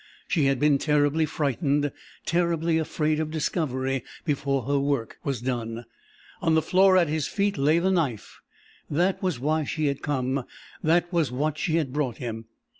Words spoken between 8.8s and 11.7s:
That was why she had come, that was what